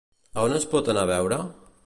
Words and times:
A 0.37 0.45
on 0.47 0.55
es 0.59 0.65
pot 0.71 0.89
anar 0.95 1.05
a 1.05 1.11
veure? 1.13 1.41